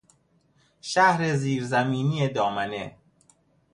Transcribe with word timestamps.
شهر 0.81 1.35
زیرزمینی 1.35 2.27
دامنه 2.29 2.97